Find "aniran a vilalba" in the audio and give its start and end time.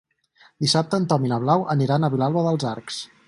1.75-2.45